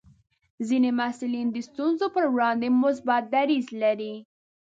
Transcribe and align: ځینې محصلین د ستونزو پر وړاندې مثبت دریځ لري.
ځینې 0.67 0.89
محصلین 0.99 1.47
د 1.51 1.57
ستونزو 1.69 2.05
پر 2.15 2.25
وړاندې 2.35 2.67
مثبت 2.83 3.23
دریځ 3.35 3.65
لري. 3.83 4.15